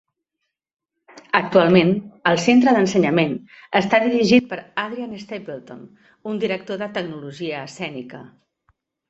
Actualment, 1.39 1.91
el 2.31 2.39
centre 2.45 2.73
d'ensenyament 2.77 3.35
està 3.81 4.01
dirigit 4.05 4.49
per 4.55 4.59
Adrian 4.87 5.13
Stapleton, 5.27 5.85
un 6.33 6.41
director 6.47 6.83
de 6.85 6.91
tecnologia 6.99 7.63
escènica. 7.69 8.25